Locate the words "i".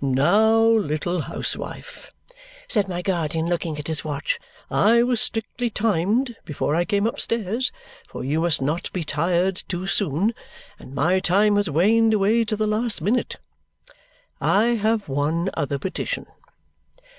4.70-5.02, 6.74-6.86, 14.40-14.76